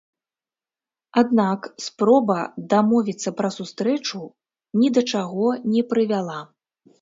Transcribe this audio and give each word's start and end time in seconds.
Аднак 1.21 1.67
спроба 1.87 2.37
дамовіцца 2.71 3.29
пра 3.43 3.49
сустрэчу 3.57 4.23
ні 4.81 4.89
да 4.97 5.01
чаго 5.13 5.47
не 5.77 5.81
прывяла. 5.93 6.41